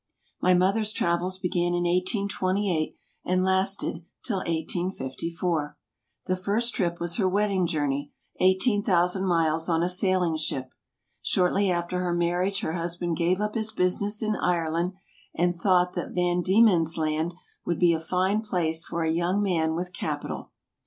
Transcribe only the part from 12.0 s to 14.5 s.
marriage her hus band gave up his business in